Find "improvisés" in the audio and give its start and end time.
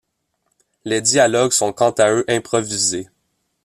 2.27-3.07